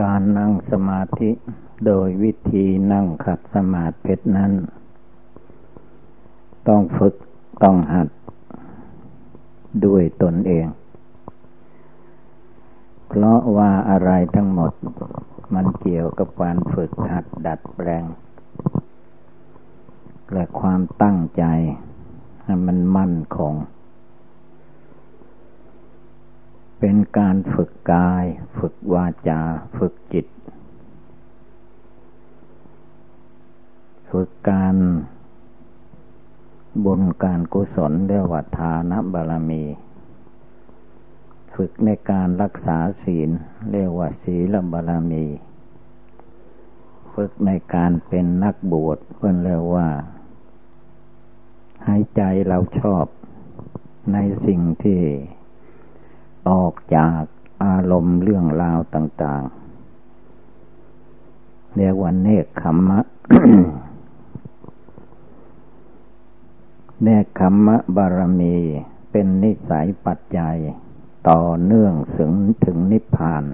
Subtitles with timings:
[0.00, 1.30] การนั่งสมาธิ
[1.86, 4.52] โดยวิธีนั่งขัดสมาธินั้น
[6.68, 7.14] ต้องฝึก
[7.62, 8.08] ต้องหัด
[9.84, 10.66] ด้วยตนเอง
[13.08, 14.72] เพราะว่าอะไรทั้งหมด
[15.54, 18.04] มันเกี่ยวกับการฝึกหัดดัดแปลง
[20.32, 21.44] และความตั้งใจ
[22.42, 23.54] ให้มันมั่นคง
[26.80, 28.24] เป็นการฝึกกาย
[28.58, 29.40] ฝึกวาจา
[29.76, 30.26] ฝึกจิต
[34.10, 34.76] ฝึกการ
[36.84, 39.64] บุญการกุศลเรียกว่าทานบารมี
[41.54, 43.30] ฝึกในการรักษาศีล
[43.72, 45.24] เรียกว่าศีลบารมี
[47.14, 49.88] ฝึกในการเป็นนักบวชเพื่อนเรียกว่า
[51.84, 53.04] ให้ใจเราชอบ
[54.12, 55.00] ในสิ่งที่
[56.48, 57.22] ออกจาก
[57.64, 59.42] อารมณ์เรื่องราวต่าง
[60.98, 63.00] ๆ เรียกว่าเนคขมมะ
[67.02, 68.56] เนคขมมะบารมี
[69.10, 70.56] เป็นนิสัยปัจจัย
[71.28, 72.32] ต่อเนื่องถึง
[72.64, 73.44] ถึงนิพพาน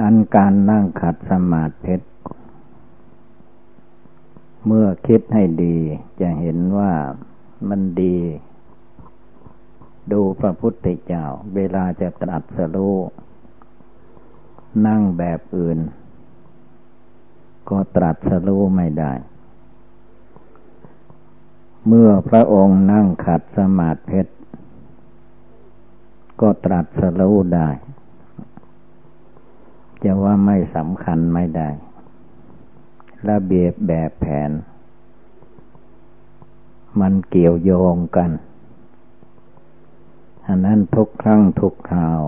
[0.00, 1.96] อันการนั่งขัดสมาธิ
[4.66, 5.76] เมื่อคิดให้ดี
[6.20, 6.92] จะเห็นว่า
[7.68, 8.18] มันดี
[10.12, 11.24] ดูพระพุทธเจ้า
[11.54, 12.96] เวลาจะตรัสรู้
[14.86, 15.78] นั่งแบบอื่น
[17.70, 19.12] ก็ตรัสรู้ไม่ได้
[21.86, 24.22] เมื่อพระองค์นั่งขัดสมาธิ
[26.40, 27.68] ก็ตรัสรู้ได้
[30.02, 31.68] จะว่าไม่สำคัญไม่ได้
[33.28, 34.50] ระเบียบแบบแผน
[37.00, 38.30] มันเกี่ยวโยงกัน
[40.46, 42.20] อันนั้นทุกครั้งทุกคราว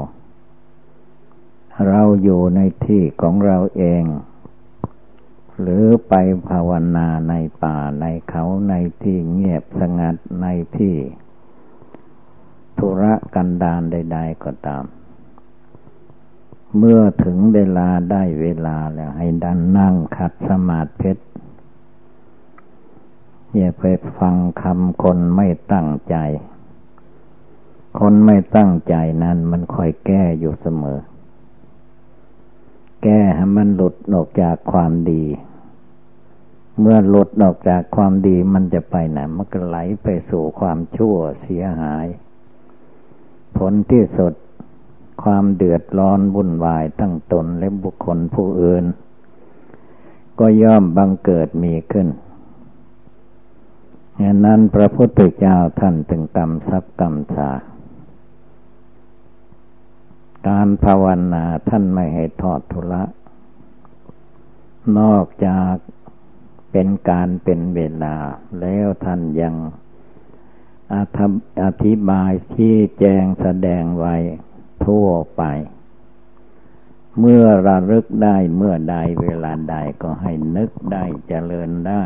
[1.89, 4.05] เราอยู่ในที่ของเราเอง
[5.61, 6.15] หรือไป
[6.49, 10.47] ภาวนาในป่าในเขาในที่เงียบสงัดใน
[10.77, 10.97] ที่
[12.79, 14.85] ธุระกันดารใด ๆ ก็ตาม
[16.77, 21.13] เมื่อถึงเวลาได้เวลาแล้วให้ดันนั่งขัดสมาธิ
[23.55, 23.85] อย่าไป
[24.19, 26.17] ฟังคำคนไม่ตั้งใจ
[27.99, 30.99] คนไม่ตั้งใจนั้นมันคอยแก้อยู่เสมอ
[33.03, 35.25] แก้ให้มันหลุดออกจากความดี
[36.81, 42.07] เมื่อหลุดออกจากความดีมันจะไปไหนมันก็ไหลไปสู่ความชั่วเสียหาย
[43.57, 44.35] ผลที่สุด
[45.23, 48.85] ความเดือดร้อนวุ่นวายทั้งตนและบุคคลผู้อื่น
[50.39, 52.09] ก็ย่อมบังเกิดมีขึ้น
[54.19, 57.51] อย่างนั้นพระพุทธเจ้าท่านถึงกรรมทรัพย์กรรมชา
[60.49, 63.03] การภาวนาท่านไม่ให้ทอดทุละ
[64.99, 65.75] นอกจาก
[66.73, 68.17] เป็นการเป็นเวลา
[68.61, 69.55] แล้วท่านยัง
[71.63, 74.17] อธิบายที่แจงแสดงไว้
[74.87, 75.43] ทั่วไป
[77.19, 82.05] เมื่อระลึกได้เมื่อใดเวลาใดก็ให้นึกได้เจริญได้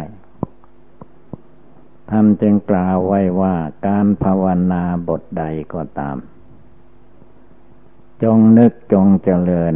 [2.11, 3.55] ท่านจึงกล่าวไว้ว่า
[3.87, 6.17] การภาวนาบทใดก็ตาม
[8.22, 9.75] จงนึกจงเจริญ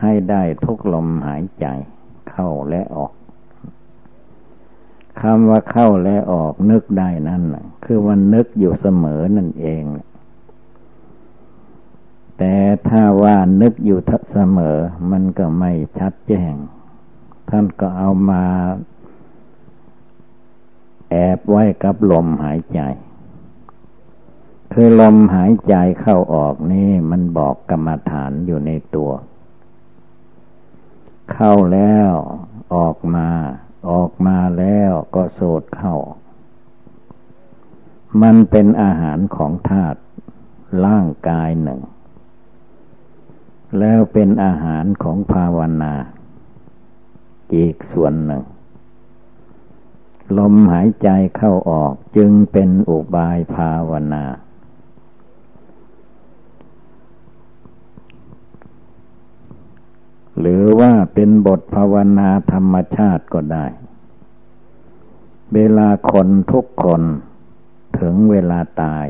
[0.00, 1.66] ให้ได้ทุกลมหายใจ
[2.30, 3.12] เข้าและออก
[5.20, 7.42] คำว่าเข้าและออกนึกได้นั่น
[7.84, 9.84] คือวันนึกอยู่เสมอนั่นเอง
[12.38, 12.54] แต่
[12.88, 14.76] ถ้าว่านึกอยู่ทเสมอ
[15.10, 16.54] มันก็ไม่ชัดแจ้ง
[17.50, 18.44] ท่านก็เอามา
[21.10, 22.80] แอบไว้กับลมหายใจ
[24.72, 29.12] คือลมหายใจเข้าออกนี่มันบอกกรรมฐานอยู่ในตัว
[31.32, 32.10] เข้าแล้ว
[32.74, 33.28] ออกมา
[33.90, 35.96] ออกมาแล้วก็โสดเข้า
[38.22, 40.00] มันเป็นอาหารของธาตุ
[40.84, 41.80] ร่างกายหนึ่ง
[43.78, 45.94] แล้วเป็นอาหารของภาวนา
[47.54, 48.44] อีกส่วนหนึ่ง
[50.38, 54.24] ลมหายใจเข้าออกจึงเป็นอุบายภาวนา
[60.40, 63.66] หรือว่าเป็นบทภาวนาธรรมชาติก็ได้
[65.54, 67.02] เวลาคนทุกคน
[68.00, 69.06] ถึงเวลาตาย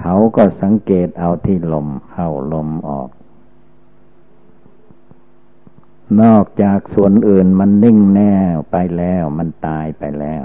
[0.00, 3.10] เขาก็สังเกตเอาที่ลมเข้าลมออก
[6.22, 8.32] นอกจากส่วนอื่นมันนิ่งแน่
[8.70, 10.44] ไปแล้วมันตายไปแล้ว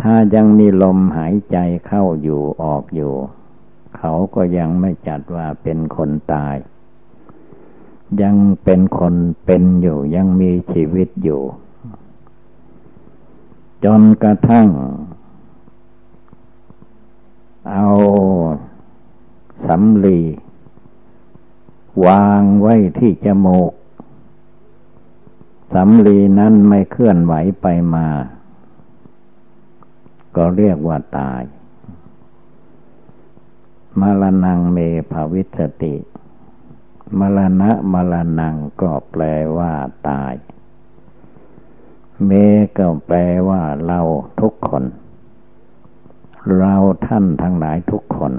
[0.00, 3.14] ถ้ายังมีลมหายใจเข้าอยู่ออกอยู่
[3.96, 6.56] เขาก็ยังไม่จัดว่าเป็นคนตาย
[8.22, 9.14] ยังเป็นคน
[9.44, 11.42] เป็นอยู่ยังมีชีวิตอยู่
[13.84, 14.68] จนกระทั่ง
[17.70, 17.86] เอา
[19.66, 20.20] สำลี
[22.06, 23.72] วางไว้ที่จมูก
[25.74, 28.06] สำลีนั้นไม่เคลื่อนไหวไปมา
[30.36, 31.42] ก็เรียกว่าตาย
[34.00, 34.78] มรณงเม
[35.12, 35.94] ภวิสติ
[37.20, 39.22] มรณะมรณงก็แปล
[39.58, 39.72] ว่า
[40.08, 40.34] ตาย
[42.26, 42.30] เม
[42.78, 43.16] ก็แปล
[43.48, 44.00] ว่าเรา
[44.40, 44.84] ทุกคน
[46.56, 46.74] เรา
[47.06, 48.32] ท่านทั้งหลายทุกคน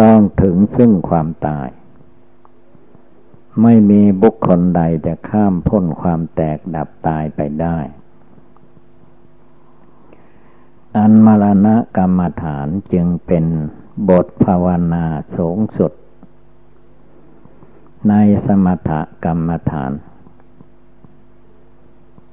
[0.00, 1.68] ต้องถึงซึ่งความตาย
[3.62, 7.78] ไม่มีบุคคลใดจะข้ามพ้นความแตกดับตายไปได้
[10.96, 13.44] อันมรณะกรรมฐานจึงเป็น
[14.08, 15.04] บทภาวนา
[15.36, 15.92] สูงสุด
[18.08, 18.14] ใน
[18.46, 18.90] สมถ
[19.24, 19.92] กรรมฐาน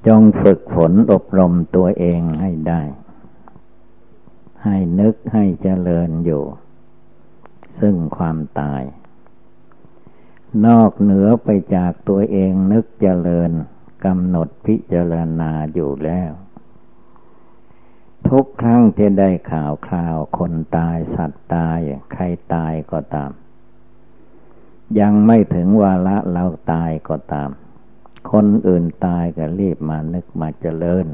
[0.06, 2.82] จงฝึกฝนอบรมตัวเองให้ได้
[4.64, 6.44] ให้นึกให้เจริญอยู่
[7.80, 8.82] ซึ่งความตาย
[10.66, 13.50] นอกเหนือไปจากตัวเองนึกเจริญ
[14.04, 16.32] กำหนดพิจารณาอยู่แล้ว
[18.28, 21.78] ทุกครั้งที่ได้ข่าวคราวคนตายสัตว์ตาย
[22.12, 22.22] ใคร
[22.54, 23.32] ตายก็ตาม
[25.00, 27.50] ยังไม่ถึงวาระเราตายก็ตาม
[28.32, 31.06] คนอื่นตายก็รีบมานึกมาเจริญ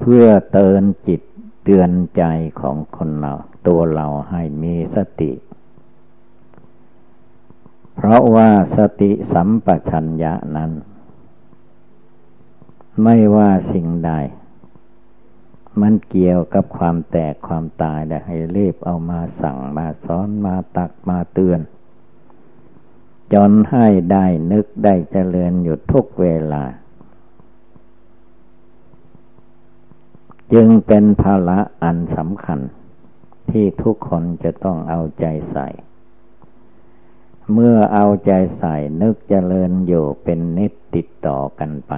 [0.00, 1.20] เพื่อเตือนจิต
[1.64, 2.22] เตือนใจ
[2.60, 3.32] ของคนเรา
[3.66, 5.32] ตัวเราให้มีสติ
[7.94, 10.72] เพราะว่าสติสัมปชัญญะนั้น
[13.02, 14.12] ไม่ว่าสิ่งใด
[15.80, 21.60] มันเกี่ยวกับความแตกความตายแล้ให้รีบเอามาสั่งมาสอนมาตักมาเตือน
[23.34, 26.64] จนให้ได้นึกได้เจริญอยู่ทุกเวลา
[30.52, 32.60] จึงเป็นภาระอันสำคัญ
[33.50, 35.68] ที่ทุกคนจะต้องเอาใจใส่
[37.52, 41.92] เมื่อเอาใจใส่นึกเจริญอยู่เป็นนิดติดต่อกันไป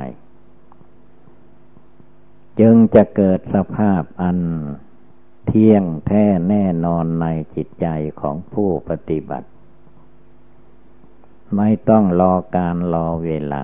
[2.61, 4.38] จึงจะเกิดสภาพอัน
[5.46, 7.26] เที่ยงแท้แน่นอนใน
[7.56, 7.87] จิตใจ
[8.20, 9.49] ของผู้ปฏิบัติ
[11.57, 13.63] ไม่ต้องรอการรอเวลา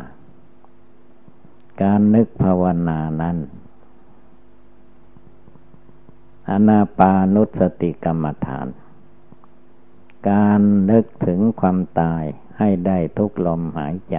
[1.82, 3.37] การนึกภาวนานั้น
[6.50, 8.67] อนาปานุสติกรรมฐาน
[10.31, 12.25] การนึกถึงความตาย
[12.58, 14.17] ให้ได้ทุกลมหายใจ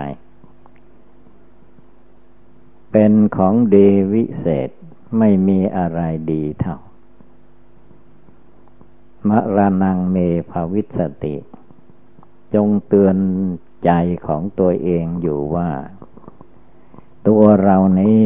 [2.91, 4.69] เป็นของดีวิเศษ
[5.17, 6.01] ไม่มีอะไร
[6.31, 6.77] ดีเท่า
[9.27, 10.17] มรณงเม
[10.49, 11.35] ภาวิสติ
[12.55, 13.17] จงเตือน
[13.85, 13.91] ใจ
[14.27, 15.69] ของตัวเองอยู่ว่า
[17.27, 18.23] ตัวเรานี้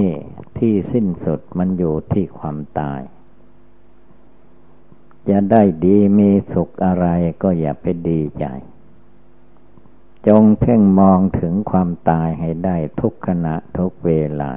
[0.57, 3.01] ที่สิ้นสุดมันอยู่ที่ความตาย
[5.29, 7.07] จะได้ดีมีสุขอะไร
[7.43, 8.45] ก็อย่าไปดีใจ
[10.27, 14.11] จงเพ่งมองถึงความตายให้ได้ทุกขณะทุกเว
[14.41, 14.51] ลา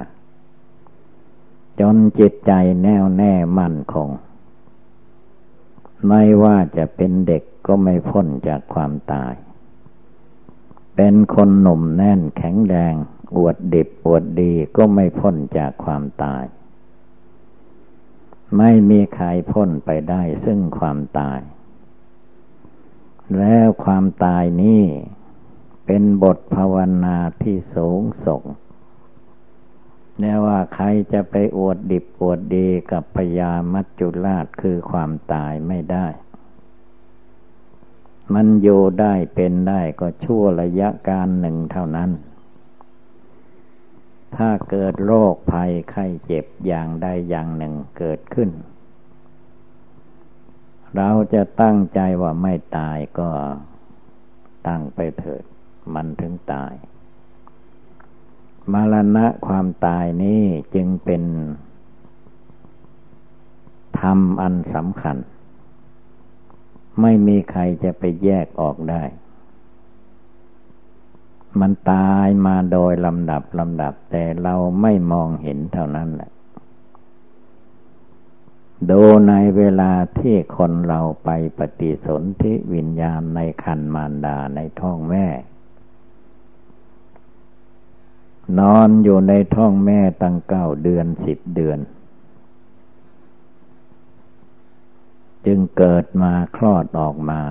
[1.79, 2.51] จนจิตใจ
[2.83, 4.09] แน่วแน่มั่นคง
[6.07, 9.33] ไม่ว่าจะเป็นเด็กก็ไม่พ้นจากความตาย
[10.97, 12.93] เป็นคนหนุ่มแน่นแข็งแรง
[13.35, 16.43] อวดดิบอวดดีก็ไม่พ้นจากความตาย
[18.57, 21.39] ไม่มีใครพ้นไปได้ซึ่งความตาย
[23.37, 24.83] แล้วความตายนี้
[25.85, 26.75] เป็นบทภาว
[27.05, 28.43] นาที่สูงส่ง
[30.19, 36.07] แน่ว่าใครจะไปอวดดิบอวดดีกับพยามัจจุราชคือความตายไม่ได้
[38.33, 42.11] มันอยู่ได้เป็นได้ก็ชั่วระยะการหนึ่งเท่านั้น
[44.35, 48.49] ถ้าเกิดโรคภัยไข้เจ็บอย่างใดอย่างหนึ่งเกิดขึ้น
[50.95, 53.29] เราจะตั้งใจว่าไม่ตายก็
[54.67, 55.43] ตั้งไปเถิด
[55.93, 56.73] มันถึงตาย
[58.73, 60.43] มรณะความตายนี้
[60.75, 61.23] จึงเป็น
[63.99, 65.17] ธรรมอันสำคัญ
[67.01, 69.03] ไม่มีใครจะไปแยกออกได้
[71.59, 76.31] มันตายมาโดยลำดับลำดับ แต่เราไม่มองเห็นเท่านั้นแหละ
[78.89, 85.27] ดูในเวลาที่คนเราไปปฏิสนธิวิญญาณในคันมารดาในท้องแม่
[88.59, 91.79] นอนอยู่ในท้องแม่ตั้งเก้าเดือนสิบเดือน
[95.47, 97.41] จึงเกิดมาคลอดออกมา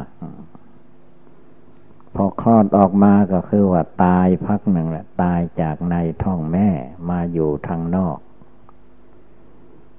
[2.15, 6.69] พอคลอดออกมาก็คือว่าตายพักหนึ่งแหละตายจากในท้องแม่
[7.11, 8.19] มาอยู่ทางนอก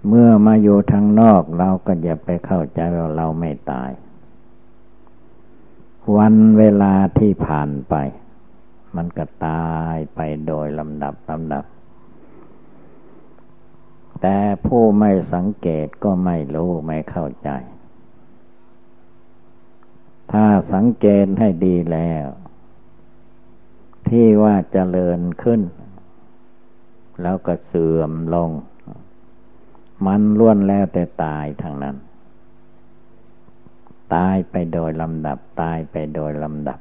[0.08, 3.92] เมื่อมาอยู่ทางนอกเราก็อย่าไปเข้าใจว่าเราไม่ตาย
[6.18, 7.96] วันเวลาที่ผ่านไป
[8.96, 11.66] มันก็ตายไปโดยลำดับลำดับ
[14.22, 17.50] แต่ผู้ไม่สังเกตก็ไม่รู้ ไม่เข้าใจ
[20.31, 22.27] ถ้าสังเกตให้ดีแล้ว
[24.10, 25.62] ที่ว่าเจริญขึ้น
[27.22, 28.51] แล้วก็เสื่อมลง
[30.05, 31.96] มันล้วนแล้วแต่ตายทางนั้น
[34.15, 36.79] ตายไปโดยลำดับ ตายไปโดยลำดับ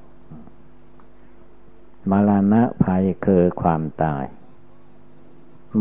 [2.11, 4.25] มรณะภัยคือความตาย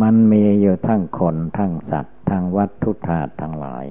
[0.01, 3.85] มันมีอยู่ทั้งคนทั้งสัตว์ ทั้งวัตถุธาตุทั้งหลาย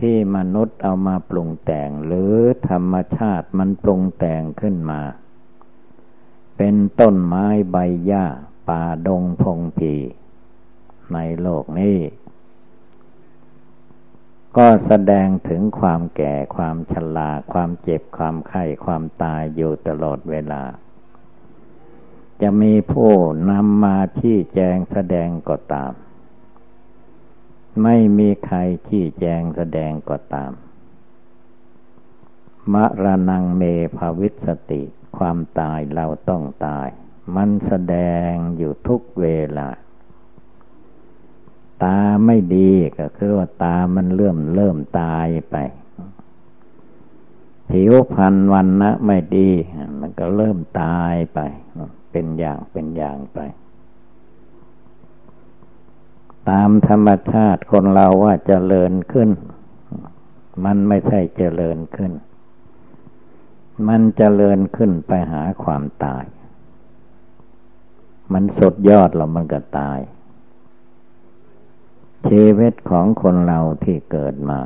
[0.00, 2.34] ที่มนุษย์เอามาปรุงแต่งหรือ
[2.68, 5.02] ธรรมชาติมันปรุงแต่งขึ้นมา
[6.56, 7.76] เป็นต้นไม้ใบ
[8.06, 8.26] หญ้า
[8.68, 9.94] ป่าดงพงผี
[11.12, 11.98] ในโลกนี้
[14.56, 20.62] ก็แสดงถึงความแก่ความชราความเจ็บความไข้ความตายอยู่ตลอดเวลา
[22.42, 23.12] จะมีผู้
[23.50, 25.92] นำมาชี้แจงแสดงก็ตาม
[27.82, 30.52] ไม่มีใครชี้แจงแสดงก็ตาม
[32.72, 33.62] มรณงเม
[33.96, 34.82] ภาวิสติ
[35.16, 36.88] ความตายเราต้องตาย
[37.36, 37.96] มันแสด
[38.30, 39.26] งอยู่ทุกเว
[39.58, 39.68] ลา
[41.84, 45.56] ตาไม่ดีก็คือว่าตามันเริ่มเริ่มตายไป
[47.70, 49.50] ผิวพรรณวันนะไม่ดี
[50.00, 51.40] มันก็เริ่มตายไป
[52.10, 53.38] เป็นอย่างเป็นอย่างไป
[56.50, 59.30] ตามธรรมชาติคนเราว่าจเจริญขึ้น
[60.64, 62.12] มันไม่ใช่เจริญขึ้น
[63.88, 66.24] มันจเจริญขึ้นไปหาความตาย
[68.32, 69.98] มันสุดยอดแล้วมันก็ตาย
[72.28, 74.60] ชีวิตของคนเราที่เกิดมา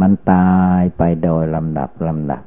[0.00, 2.44] มันตายไปโดยลำดับลำดับ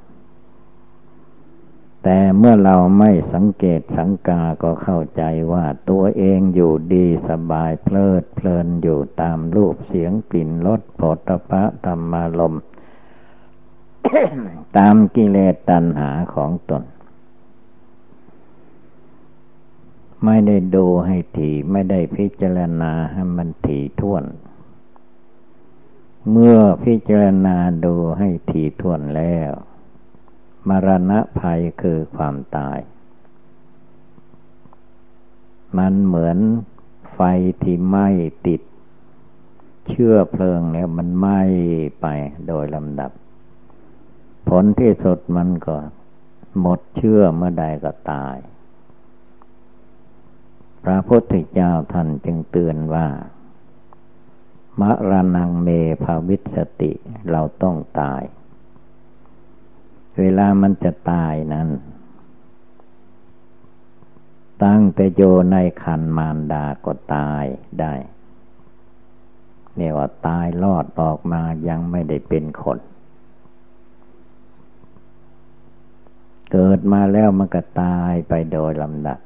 [2.04, 5.24] แต่เมื่อเราไม่สังเกตสังกาก็เข้าใจ
[5.54, 12.56] ว่าตัวเองอยู่ดีสบายเพลิดเพลินอยู่ตามรูปเสียงกลิ่นรสโผฏฐะธรรมารม
[14.78, 16.84] ตามกิเลสตัณหาของตน
[20.26, 24.24] ไม่ได้ดูให้ถี่ไม่ได้พิจารณาให้มันถี่ท่วน
[26.32, 29.52] เมื่อพิจารณาดูให้ถี่ท่วนแล้ว
[30.68, 32.78] มรณะภัยคือความตาย
[35.78, 36.38] มันเหมือน
[37.14, 37.20] ไฟ
[37.64, 38.08] ที่ไหม้
[38.48, 38.62] ติด
[39.88, 41.42] เชื่อเพลิงเนี่ยมันไหม้
[42.02, 42.06] ไป
[42.48, 43.12] โดยลำดับ
[44.50, 45.78] ผลที่สุดมันก็
[46.60, 48.38] หมดเชื่อเมื่อใดก็ตาย
[50.84, 53.08] พระพุทธเจ้าท่านจึงเตือนว่า
[54.80, 55.68] มรณงเม
[56.04, 56.92] ภาวิสติ
[57.32, 58.22] เราต้องตาย
[60.20, 61.68] เวลามันจะตายนั้น
[64.64, 65.22] ตั้งแต่โย
[65.52, 67.46] ในคันมารดาก็ตาย
[67.80, 67.94] ได้
[69.76, 72.80] เนี่ยว่าตายรอดออกมายังไม่ได้เป็นคน
[76.52, 79.20] เกิดมาแล้วมันก็ตายไปโดยลำดับ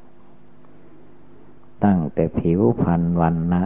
[1.84, 3.64] ตั้งแต่ผิวพรรณวันนะ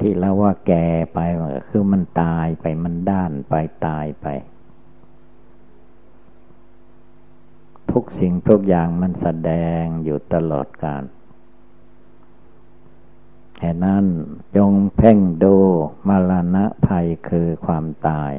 [0.00, 1.18] ที่เราว่าแก่ไป
[1.68, 3.54] คือมันตายไปมันด้านไป
[3.86, 4.26] ตายไป
[7.90, 9.50] ทุกสิ่งทุกอย่างมันแสด
[9.82, 11.04] งอยู่ตลอดกาล
[13.56, 14.06] แค่นั้น
[14.56, 15.56] จงเพ่งดู
[16.08, 18.32] มรณะภัยคือความตาย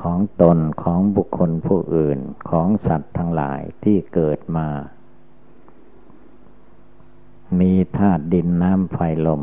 [0.00, 2.18] ของตนของบุคคลผู้อื่น
[2.50, 4.68] ของสัตว์ทั้งหลายที่เกิดมา
[7.60, 9.42] มีธาตุดินน้ำไฟลม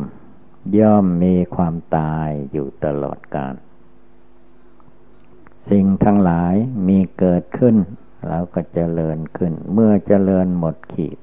[0.79, 3.55] ย่อมมีความตายอยู่ตลอดกาล
[5.69, 6.55] สิ่งทั้งหลาย
[6.87, 7.75] มีเกิดขึ้น
[8.27, 11.17] แล้วก็เจริญขึ้น เมื่อเจริญหมดขีด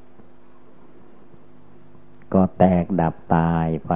[2.32, 3.92] ก็แตกดับตายไป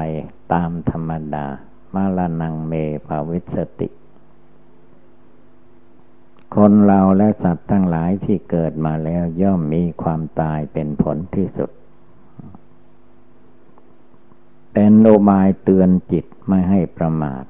[0.53, 1.47] ตามธรรมดา
[1.95, 2.73] มาลนังเม
[3.07, 3.89] ภาวิสติ
[6.57, 11.71] คนเราและสัตว์ทั้งหลายที่เกิดมาแล้วย่อมมีความตายเป็นผลที่สุด
[14.73, 17.45] เป็นโอบายเตือนจิตไม่ให้ประมาท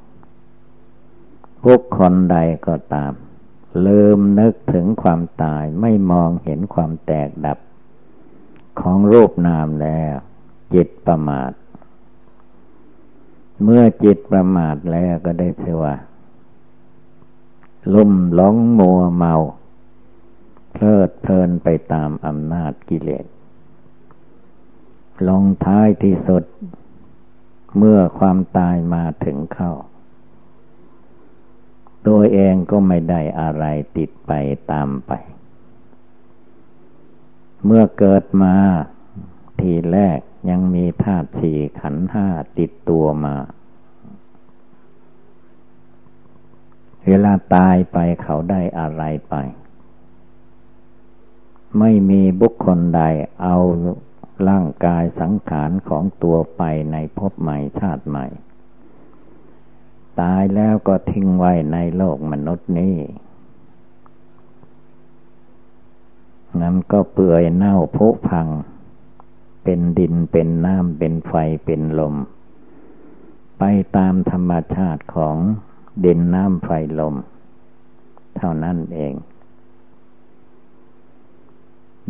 [1.64, 2.36] ทุกคนใด
[2.66, 3.12] ก็ตาม
[3.86, 7.58] ลืมนึกถึงความตายไม่มองเห็นความแตกดับ
[8.80, 10.14] ของรูปนามแล้ว
[10.74, 11.52] จิตประมาท
[13.62, 15.94] เมื่อจิตประมาทแล้วก็ได้เสว่า
[17.94, 19.34] ลุ่มหลงมัวเมา
[20.72, 23.26] เพลิดเพลินไปตามอำนาจกิเลส
[25.28, 26.44] ลงท้ายที่สุด
[27.76, 29.72] เมื่อความตายมาถึงเข้า
[32.06, 33.64] ตัวเองก็ไม่ได้อะไร
[33.96, 34.32] ติดไป
[34.70, 35.12] ตามไป
[37.64, 38.54] เมื่อเกิดมา
[39.60, 40.18] ทีแรก
[40.50, 42.26] ยังมีธาตุสี่ขันห้า
[42.58, 43.36] ติดตัวมา
[47.06, 49.34] เวลาตายไปเขาได้อะไรไป
[51.78, 53.02] ไม่มีบุคคลใด
[53.42, 53.56] เอา
[54.48, 56.62] ร่างกายสังขารของตัวไป
[56.92, 58.26] ในภพใหม่ชาติใหม่
[60.20, 62.96] ตายแล้วก็ทิ้งไว้ในโลกมนุษย์นี้
[66.60, 68.48] นั้นก็เปื่อยเน่าพุพัง
[69.64, 71.32] เป็นดินเป็นน้ำเป็นไฟ
[71.64, 72.14] เป็นลม
[73.58, 73.62] ไป
[73.96, 75.36] ตามธรรมชาติของ
[76.04, 76.70] ดินน้ำไฟ
[77.00, 77.14] ลม
[78.36, 79.14] เท่านั้นเอง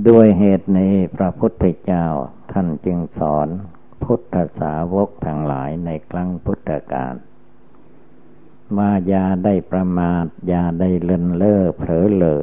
[0.09, 2.06] ด้วยเหตุนี้พระพุทธเจ้า
[2.52, 3.49] ท่านจึงสอน
[4.04, 7.14] พุทธสาวกทั้งหลายในครั้งพุทธกาล
[8.78, 12.42] ว่าอย่าได้ประมาทอย่าได้เลินเล่อเผลอเลอ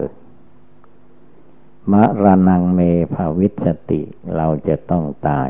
[1.92, 2.80] มะระนังเม
[3.14, 4.02] ภาวิสติ
[4.36, 5.50] เราจะต้องตาย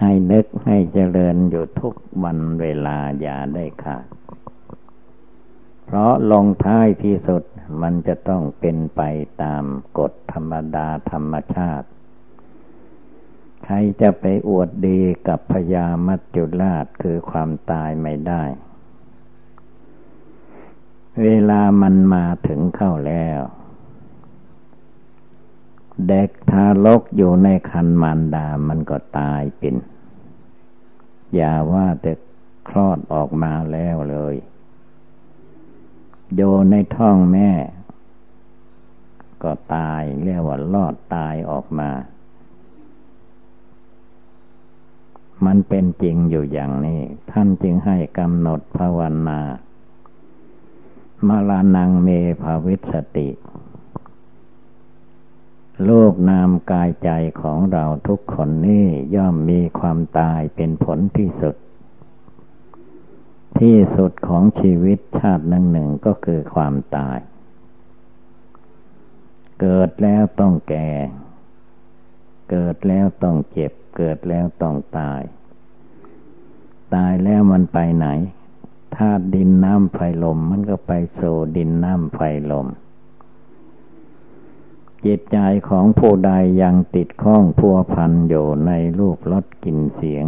[0.00, 4.06] ให้นึกให้เจริญอยู่ทุกวันเวลาอย่าได้ขาด
[5.92, 7.42] เพราะลงท้ายที่สุด
[7.82, 9.02] มันจะต้องเป็นไป
[9.42, 9.64] ตาม
[9.98, 11.88] กฎธรรมดาธรรมชาติ
[13.64, 18.44] ใครจะไปอวดดีกับพญามัจจุราชคือความตายไม่ได้
[21.22, 23.40] เวลามันมาถึงเข้าแล้ว
[26.08, 29.74] เด็กทารกอยู่ในคันมารดามันก็ตายเป็น
[31.34, 32.12] อย่าว่าแต่
[32.68, 34.36] คลอดออกมาแล้วเลย
[36.34, 37.50] โยในท้องแม่
[39.42, 41.90] ก็ตายเรียกว่าลอดตายออกมา
[45.44, 49.40] มันเป็นจริงอยู่อย่างนี้ ท่านจึงให้กำหนดภาวนา
[51.26, 52.08] มาลานังเม
[52.42, 53.28] ภาวิสติ
[55.84, 61.54] โลกนามกายใจของเราทุกคนนี่ย่อมมีความตายเป็นผลที่สุด
[63.60, 67.18] ที่สุดของชีวิตชาติหนึ่งหนึ่งก็คือความตาย
[69.60, 70.90] เกิดแล้วต้องแก่
[72.50, 75.22] เกิดแล้วต้องเจ็บ เกิดแล้วต้องตาย
[76.94, 78.06] ตายแล้วมันไปไหน
[78.96, 81.20] ธาตุดินน้ำไฟลมมันก็ไปโซ
[81.56, 82.20] ดินน้ำไฟ
[82.50, 82.66] ลม
[85.06, 90.24] จิตใจของผู้ใดยังติดข้องพัวพันอยู่ในรูปรสกลิ่นเสียง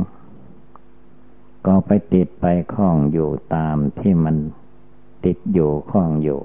[1.66, 2.44] ก็ไปติดไป
[2.74, 4.36] ข้องอยู่ตามที่มัน
[5.24, 6.40] ติดอยู่ข้องอยู่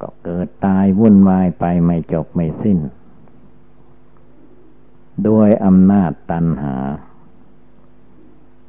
[0.00, 2.78] ก็เกิดตายวุ่นวายไปไม่จบไม่สิ้น
[5.28, 6.76] ด้วยอำนาจตันหา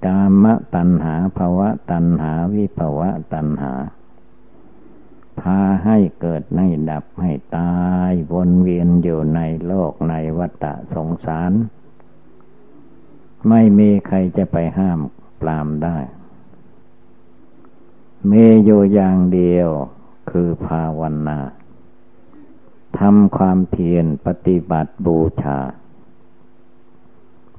[0.05, 0.45] กาม
[0.75, 3.73] ตันหาภาวะตันหาวิภาวะตันหา
[5.39, 7.75] พาให้เกิดในดับให้ตา
[8.09, 11.51] ยวนเวียนอยู่ในโลกในวัฏสงสาร
[13.49, 14.99] ไม่มีใครจะไปห้าม
[15.41, 15.97] ปรามได้
[18.31, 19.69] มีอยู่อย่างเดียว
[20.29, 21.39] คือภาวนา
[22.99, 25.59] ทำความเพียรปฏิบัติบูชา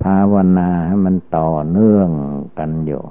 [0.03, 2.09] ภาวนาให้มันต่อเนื่อง
[2.59, 3.05] กันอยู่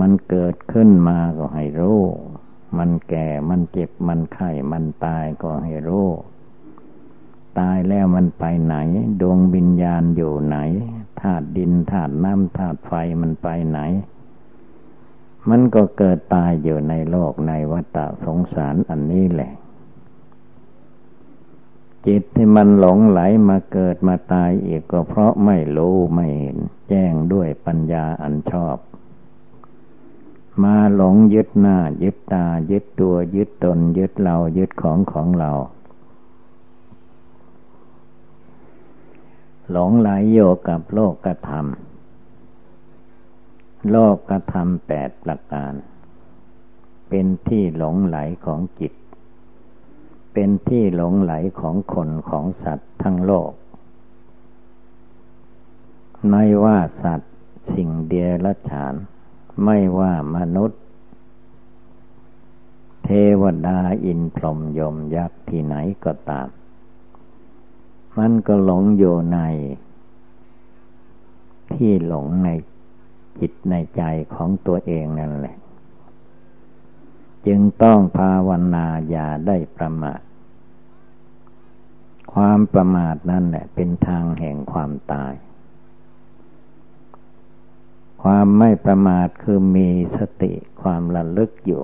[0.00, 2.02] มันเกิดขึ้นมาก็ให้รู้
[2.78, 6.08] มันแก่ มันเจ็บ มันไข้ มันตายก็ให้รู้
[7.58, 8.76] ตายแล้วมันไปไหน
[9.20, 10.56] ดวงวิญญาณอยู่ไหน
[11.20, 13.80] ธาตุดินธาตุน้ำธาตุไฟมันไปไหน
[15.48, 19.52] มันก็เกิดตายอยู่ในโลกในวัฏสงสารอันนี้แหละ
[22.06, 28.76] จิตที่มันหลงไหลมาเกิดมาตายอีกก็เพราะไม่รู้ไม่เห็น แจ้งด้วยปัญญาอันชอบ
[30.62, 35.52] มาหลงยึดหน้า ยึดตา ยึดตัว ยึดตน ยึดเรา ยึดของของเรา
[39.70, 45.72] หลงไหลโยกับโลกกระทำโลกกระทำแปดประการ
[47.08, 48.92] เป็นที่หลงไหลของจิต
[50.32, 53.52] เป็นที่หลงไหลของคนของสัตว์ทั้งโลก
[56.30, 57.34] ไม่ว่าสัตว์
[57.74, 58.94] สิ่งเดียรฉาน
[59.64, 60.80] ไม่ว่ามนุษย์
[63.04, 63.08] เท
[63.40, 66.48] วดาอินพรหมยมยักษ์ที่ไหนก็ตาม
[68.18, 69.38] มันก็หลงอยู่ใน
[71.72, 72.48] ที่หลงใน
[73.38, 74.02] จิตในใจ
[74.34, 75.56] ของตัวเองนั่นแหละ
[77.46, 80.20] จึงต้องภาวนาอย่าได้ประมาท
[82.32, 85.34] ความประมาทนั่นแหละ เป็นทางแห่งความตาย
[88.22, 90.52] ความไม่ประมาทคือมีสติ
[90.82, 91.82] ความระลึกอยู่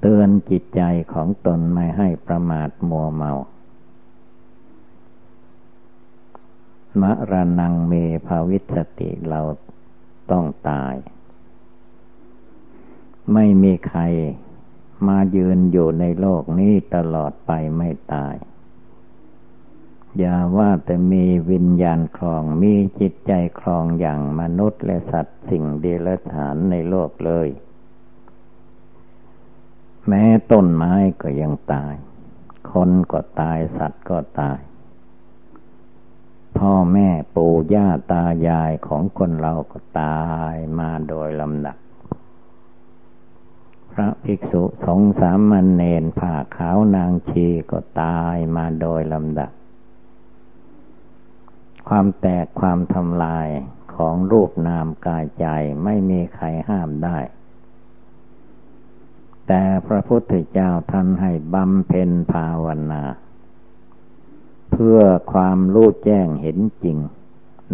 [0.00, 3.32] เตือนจิตใจของตนไม่ให้ประมาทมัวเมา
[7.02, 7.92] มรณงเม
[8.26, 9.40] ภาวิสติเรา
[10.30, 10.94] ต้องตาย
[13.32, 14.00] ไม่มีใคร
[15.06, 18.34] มายืนอยู่ในโลกนี้ตลอดไปไม่ตาย
[20.18, 27.48] อย่าว่าแต่มีวิญญาณครองมีจิตใจครองอย่างมนุษย์และสัตว์สิ่งเดรัจฉานในโลกเลย
[30.08, 31.94] แม้ต้นไม้ก็ยังตาย
[32.72, 34.58] คนก็ตายสัตว์ก็ตาย
[36.56, 41.76] พ่อแม่ปู่ย่าตายายของคนเราก็ตายมาโดยลำดับ
[43.92, 49.50] พระภิกษุสงสามันเนนผ่าขาวนางชีก็ตายมาโดยลำดับ
[51.88, 53.48] ความแตกความทำลาย
[53.94, 55.46] ของรูปนามกายใจ
[55.84, 57.18] ไม่มีใครห้ามได้
[59.46, 63.02] แต่พระพุทธเจ้าท่านให้บำเพ็ญภาวนา
[64.78, 65.00] พื่อ
[65.32, 66.98] ความรู้แจ้งเห็นจริง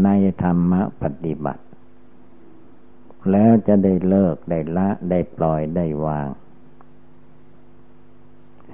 [0.04, 0.08] ใน
[0.42, 1.64] ธรรมปฏิบัติ
[3.30, 6.28] แล้วจะได้เลิกได้ละได้ปล่อยได้วาง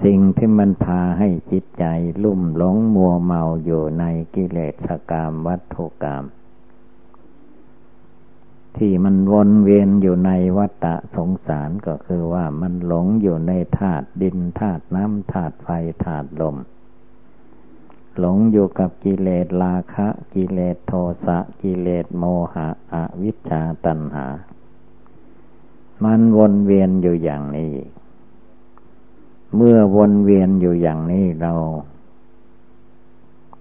[0.04, 1.84] สิ่งที่มันพาให้จิตใจ
[2.24, 6.24] ลุ่มหลงมัวเมาอยู่ในกิเลสกรรมวัตถุกรรม
[8.76, 15.68] ที่มันวนเวียนอยู่ในวัฏฏะสงสารก็คือว่ามันหลงอยู่ในธาตุดินธาตุน้ำธาตุไฟ
[16.04, 16.56] ธาตุลม
[18.18, 20.92] หลงอยู่กับกิเลสราคะ กิเลสโท
[21.26, 24.26] สะกิเลสโมหะอวิชชาตัณหา
[26.04, 27.74] มันวนเวียนอยู่อย่างนี้
[29.56, 31.52] เมื่อวนเวียนอยู่อย่างนี้เรา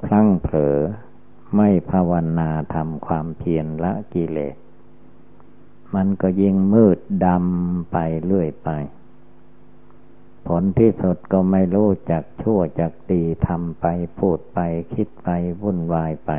[0.04, 0.78] พลั้งเผลอ
[1.56, 4.56] ไม่ภาวนาทำความเพียรละกิเลส
[5.96, 8.70] มันก็ยิ่งมืดดำไปเรื่อยไป
[10.54, 13.86] ผลที่สุดก็ไม่รู้จักชั่วจักดีทำไป
[14.20, 14.60] พูดไป
[14.94, 15.30] คิดไป
[15.62, 16.32] วุ่นวายไป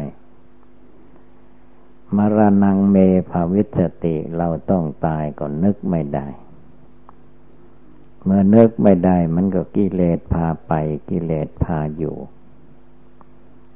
[2.17, 2.97] มรณงเม
[3.31, 6.29] ภาวิสติเราต้องตายก็นึกไม่ได้
[8.25, 10.73] เมื่อนึกไม่ได้มันก็กิเลสพาไป
[11.11, 12.17] กิเลสพาอยู่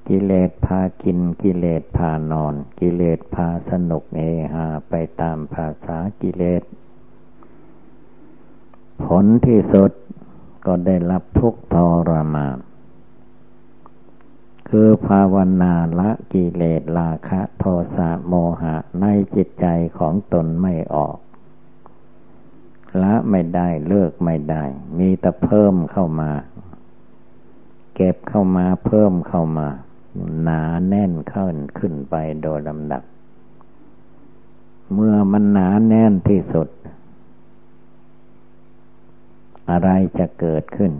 [0.09, 4.21] กิเลสพากินกิเลสพานอน กิเลสพาสนุกเอ
[4.53, 6.63] ฮาไปตามภาษากิเลส
[9.05, 9.93] ผลที่สุด
[10.67, 11.77] ก็ได้รับทุกท
[12.09, 12.59] รมาน
[14.69, 17.65] คือภาวนาละกิเลสราคะโท
[17.97, 19.67] สะโมหะในจิตใจ
[19.99, 21.19] ของตนไม่ออก
[23.03, 24.65] ละไม่ได้เลิกไม่ได้
[24.99, 26.31] มีแต่เพิ่มเข้ามา
[27.95, 29.69] เก็บเข้ามาเพิ่มเข้ามา
[30.43, 33.03] หนาแน่นขึ้นขึ้นไปโดยลำดับ
[34.95, 36.69] เมื่อมันหนาแน่นที่สุด
[39.71, 40.93] อะไรจะเกิดขึ้น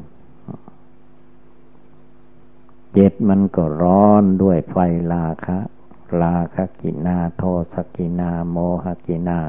[2.93, 4.77] เจ็ดมันก็ร้อนด้วยไฟ
[5.13, 5.59] ลาคะ
[6.21, 9.41] ลาคกินาโทสกินาโมหกินา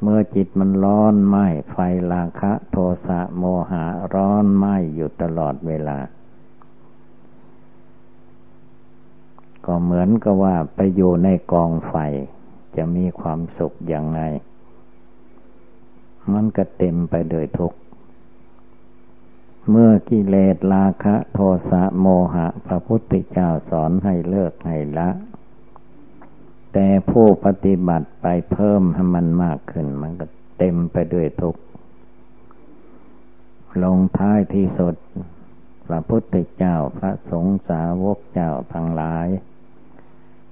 [0.00, 1.36] เมื่อจิตมันร้อนไหม
[1.72, 1.76] ไฟ
[2.12, 5.98] ลาคะ โทสะโมหะร้อนไหมอยู่ตลอดเวลา
[9.66, 11.94] ก็เหมือนกับว่าไปอยู่ในกองไฟ
[12.76, 14.20] จะมีความสุขอย่างไง
[16.34, 17.78] มันก็เต็มไปด้วยทุกข์
[19.70, 21.38] เมื่อกิเลสราคะโท
[21.70, 25.08] สะโมหะ พระพุทธเจ้าสอนให้เลิกให้ละ
[26.72, 30.26] แต่ผู้ปฏิบัติไปเพิ่มให้มันมากขึ้น มันก็
[30.58, 31.60] เต็มไปด้วยทุกข์
[33.82, 34.94] ลงท้ายที่สุด
[35.86, 39.28] พระพุทธเจ้าพระสงฆ์สาวกเจ้าทั้งหลาย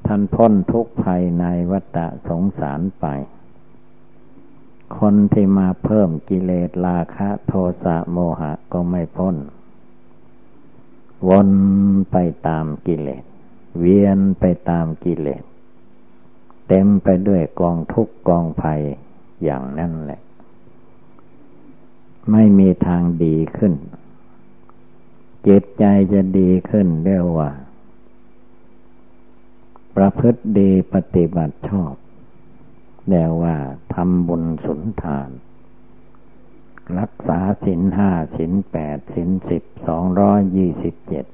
[0.07, 3.07] ท่านพ้นทุกภัยในวัฏสงสารไป
[4.99, 7.53] คนที่มาเพิ่มกิเลสราคะโท
[7.85, 9.37] สะโมหะก็ไม่พ้น
[11.29, 11.51] วน
[12.11, 13.25] ไปตามกิเลส
[13.79, 15.42] เวียนไปตามกิเลส
[16.68, 18.81] เต็มไปด้วยกองทุกกองภัย
[19.44, 20.20] อย่างนั้นแหละ
[22.33, 23.72] ไม่มีทางดีขึ้น
[25.46, 27.51] จิตใจจะดีขึ้นเรียกว่า
[29.96, 31.94] ประพฤติดีปฏิบัติชอบ
[33.09, 33.57] แรียกว่า
[33.95, 35.31] ทำบุญสุนทาน
[36.99, 41.27] รักษาสินห้าสินแปดสินสิบสองร้อยยี่สิบเจ็ด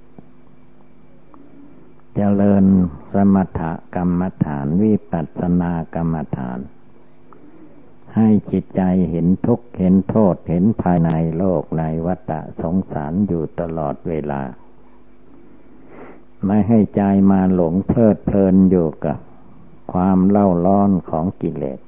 [2.14, 2.64] เจริญ
[3.12, 3.60] สมถ
[3.94, 6.58] กรรมฐานวิปัสสนากรรมฐาน
[8.16, 14.42] ให้จิตใจเห็นทุกข์เห็นโทษเห็นภายในโลกในวัฏสงสารอยู่ตลอดเวลา
[16.46, 19.18] ไม่ให้ใจมาหลงเพลิดเพลินอยู่กับ
[19.92, 21.80] ความเล่าร้อนของกิเลส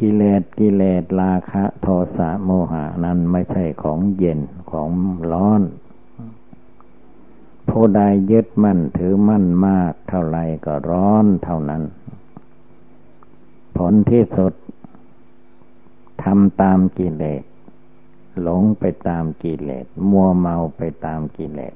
[0.00, 4.88] กิเลสกิเลสราคะโทสะโมหะนั้นไม่ใช่ของเย็นของ
[5.32, 5.62] ร้อน
[7.68, 11.82] ผู้ใดยึดมั่นถือมั่นมากเท่าไรก็ร้อนเท่านั้น
[13.76, 14.52] ผลที่สุด
[16.22, 17.42] ทำตามกิเลส
[18.42, 21.74] หลงไปตามกิเลส มัวเมาไปตามกิเลส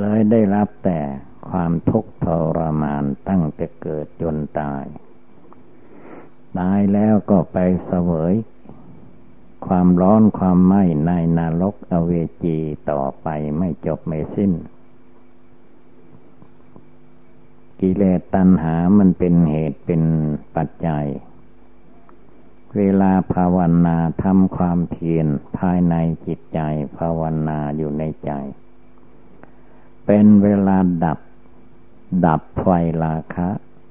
[0.00, 1.00] เลยได้รับแต่
[1.50, 4.84] ความทุกข์ทรมานตั้งแต่เกิดจนตาย
[6.58, 7.56] ตายแล้วก็ไป
[7.86, 8.34] เสวย
[9.66, 12.12] ความร้อนความไหม้ในนรกอเว
[12.44, 12.58] จี
[12.90, 14.52] ต่อไปไม่จบไม่สิ้น
[17.80, 20.02] กิเลสตัณหามันเป็นเหตุเป็น
[20.56, 21.06] ปัจจัย
[22.76, 25.26] เวลาภาวนาทำความเพียร
[25.58, 25.94] ภายใน
[26.26, 26.60] จิตใจ
[26.98, 28.30] ภาวนาอยู่ในใจ
[30.06, 31.18] เป็นเวลาดับ
[32.26, 32.66] ดับไฟ
[33.04, 33.48] ราคะ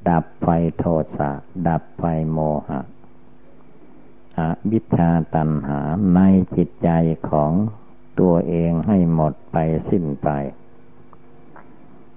[0.10, 0.84] ดับไฟโท
[1.18, 1.32] สะ
[1.68, 2.82] ดับไฟโมหะ
[4.38, 5.80] อวิชชาตัณหา
[6.16, 6.20] ใน
[6.56, 6.90] จิตใจ
[7.30, 7.52] ของ
[8.20, 9.58] ตัวเองให้หมดไป
[9.90, 10.30] สิ้นไป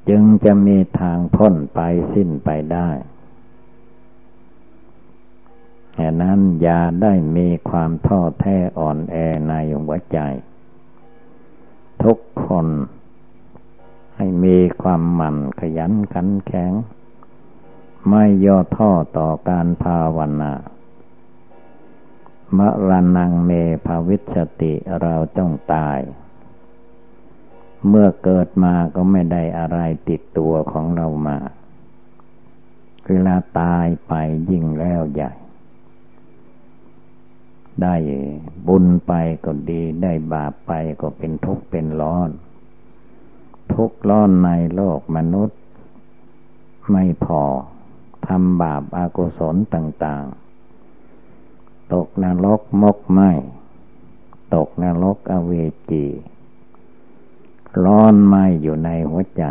[0.08, 1.80] จึงจะมีทางพ้นไป
[2.14, 2.90] สิ้นไปได้
[5.96, 9.16] แห่นั้นอย่าได้มีความท้อแท้อ่อนแอ
[9.48, 10.18] ในหัวใจ
[12.02, 12.66] ทุกคน
[14.22, 16.72] ให้มีความหมั่นขยันขันแข็ง
[18.08, 20.52] ไม่ย่อท้อต่อการภาวนา
[22.56, 23.50] มรณงเม
[23.86, 25.98] ภาวิชติเราต้องตาย
[27.88, 29.78] เมื่อเกิดมาก็ไม่ได้อะไร
[30.08, 31.38] ติดตัวของเรามา
[33.06, 34.14] เวลาตายไป
[34.50, 35.32] ยิ่งแล้วใหญ่
[37.82, 37.94] ได้
[38.66, 39.12] บุญไป
[39.44, 42.30] ก็ดีได้บาปไปก็เป็นทุกข์เป็นร้อน
[43.74, 45.58] ทุกข์ร้อนในโลกมนุษย์
[46.92, 47.42] ไม่พอ
[48.26, 50.24] ทำบาปอากุศลต่าง
[51.08, 53.20] ๆ ตกนรกมกไหม
[54.54, 55.52] ตกนรกอเว
[55.90, 56.06] จี
[57.84, 59.44] ร้อนไหมอยู่ในหัวใจ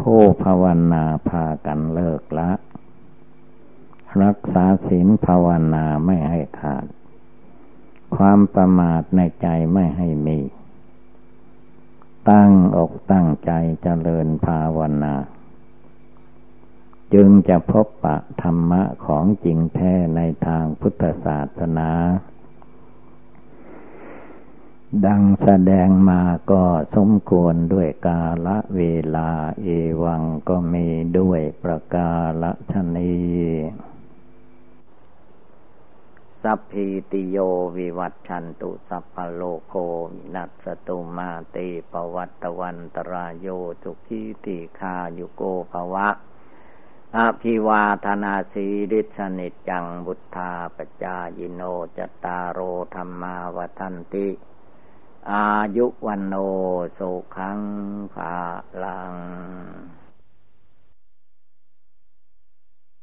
[0.00, 2.50] ผู้ภาวนาพากันเลิกละ
[4.22, 6.86] รักษาศีลภาวนาไม่ให้ขาด
[8.16, 10.38] ความประมาทในใจไม่ให้มี
[12.30, 13.50] ตั้งอกตั้งใจ
[13.82, 15.14] เจริญภาวนา
[17.14, 21.90] จึงจะพบปะธรรมะของจริงแท้ในทางพุทธศาสนา
[25.06, 26.64] ดังแสดงมาก็
[26.96, 28.82] สมควรด้วยกาละเว
[29.16, 29.30] ลา
[29.62, 29.68] เอ
[30.02, 30.86] วังก็มี
[31.18, 32.12] ด้วยประกา
[32.42, 33.14] ละชนี
[36.48, 37.38] สัพพิติโย
[37.76, 39.74] วิวัตชันตุสัพพโลโค
[40.12, 41.56] วินัสตุมาเต
[41.92, 43.46] ปวัตตวันตรายโย
[43.82, 46.08] จุกิติคายุโกภวะ
[47.16, 51.62] อภิวาธนาสีริสนิจังบุทธาปจายิโน
[51.96, 52.58] จตารโอ
[52.94, 54.28] ธรรมาวทันติ
[55.30, 56.34] อายุวันโน
[56.98, 57.60] สุขัง
[58.14, 58.34] ภา
[58.82, 59.14] ลัง